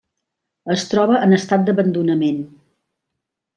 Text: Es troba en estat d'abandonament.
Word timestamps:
Es 0.75 0.85
troba 0.93 1.19
en 1.27 1.37
estat 1.37 1.69
d'abandonament. 1.69 2.43